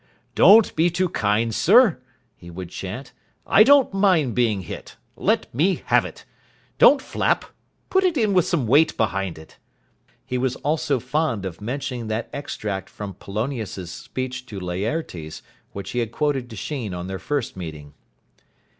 "Don't 0.33 0.75
be 0.75 0.89
too 0.89 1.09
kind, 1.09 1.53
sir," 1.53 1.99
he 2.35 2.49
would 2.49 2.69
chant, 2.69 3.13
"I 3.45 3.61
don't 3.63 3.93
mind 3.93 4.33
being 4.33 4.61
hit. 4.61 4.97
Let 5.15 5.53
me 5.53 5.83
have 5.85 6.05
it. 6.05 6.25
Don't 6.79 6.99
flap. 7.03 7.45
Put 7.91 8.03
it 8.03 8.17
in 8.17 8.33
with 8.33 8.45
some 8.45 8.65
weight 8.65 8.97
behind 8.97 9.37
it." 9.37 9.59
He 10.25 10.39
was 10.39 10.55
also 10.55 10.99
fond 10.99 11.45
of 11.45 11.61
mentioning 11.61 12.07
that 12.07 12.31
extract 12.33 12.89
from 12.89 13.13
Polonius' 13.13 13.91
speech 13.91 14.47
to 14.47 14.59
Laertes, 14.59 15.43
which 15.71 15.91
he 15.91 15.99
had 15.99 16.11
quoted 16.11 16.49
to 16.49 16.55
Sheen 16.55 16.95
on 16.95 17.05
their 17.05 17.19
first 17.19 17.55
meeting. 17.55 17.93